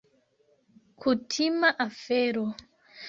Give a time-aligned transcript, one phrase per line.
[0.99, 2.45] Kutima afero.